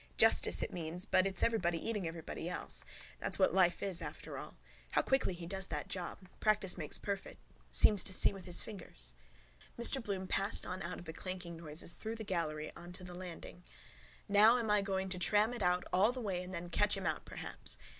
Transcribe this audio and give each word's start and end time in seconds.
Justice 0.17 0.63
it 0.63 0.73
means 0.73 1.05
but 1.05 1.27
it's 1.27 1.43
everybody 1.43 1.77
eating 1.77 2.07
everyone 2.07 2.39
else. 2.47 2.83
That's 3.19 3.37
what 3.37 3.53
life 3.53 3.83
is 3.83 4.01
after 4.01 4.35
all. 4.35 4.55
How 4.93 5.03
quickly 5.03 5.35
he 5.35 5.45
does 5.45 5.67
that 5.67 5.89
job. 5.89 6.27
Practice 6.39 6.75
makes 6.75 6.97
perfect. 6.97 7.37
Seems 7.69 8.03
to 8.05 8.11
see 8.11 8.33
with 8.33 8.45
his 8.45 8.61
fingers. 8.61 9.13
Mr 9.79 10.01
Bloom 10.01 10.25
passed 10.25 10.65
on 10.65 10.81
out 10.81 10.97
of 10.97 11.05
the 11.05 11.13
clanking 11.13 11.55
noises 11.55 11.97
through 11.97 12.15
the 12.15 12.23
gallery 12.23 12.71
on 12.75 12.91
to 12.93 13.03
the 13.03 13.13
landing. 13.13 13.63
Now 14.27 14.57
am 14.57 14.71
I 14.71 14.81
going 14.81 15.07
to 15.09 15.19
tram 15.19 15.53
it 15.53 15.61
out 15.61 15.83
all 15.93 16.11
the 16.11 16.19
way 16.19 16.41
and 16.41 16.51
then 16.51 16.69
catch 16.69 16.97
him 16.97 17.05
out 17.05 17.23
perhaps. 17.23 17.77